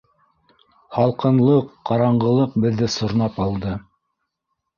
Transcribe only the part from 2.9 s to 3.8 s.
сорнап алды.